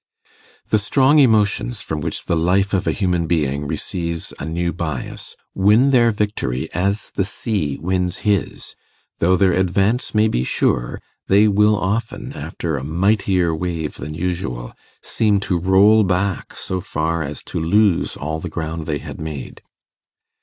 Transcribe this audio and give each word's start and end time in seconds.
The 0.69 0.79
strong 0.79 1.19
emotions 1.19 1.81
from 1.81 2.01
which 2.01 2.25
the 2.25 2.35
life 2.35 2.73
of 2.73 2.87
a 2.87 2.91
human 2.91 3.27
being 3.27 3.67
receives 3.67 4.33
a 4.39 4.45
new 4.45 4.73
bias, 4.73 5.35
win 5.53 5.91
their 5.91 6.09
victory 6.09 6.67
as 6.73 7.11
the 7.11 7.23
sea 7.23 7.77
wins 7.79 8.17
his: 8.25 8.73
though 9.19 9.37
their 9.37 9.51
advance 9.53 10.15
may 10.15 10.27
be 10.27 10.43
sure, 10.43 10.99
they 11.27 11.47
will 11.47 11.77
often, 11.77 12.33
after 12.33 12.77
a 12.77 12.83
mightier 12.83 13.53
wave 13.53 13.97
than 13.97 14.15
usual, 14.15 14.73
seem 15.03 15.39
to 15.41 15.59
roll 15.59 16.03
back 16.03 16.57
so 16.57 16.81
far 16.81 17.21
as 17.21 17.43
to 17.43 17.59
lose 17.59 18.17
all 18.17 18.39
the 18.39 18.49
ground 18.49 18.87
they 18.87 18.97
had 18.97 19.21
made. 19.21 19.61